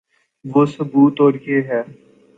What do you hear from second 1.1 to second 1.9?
اور یہ ہے۔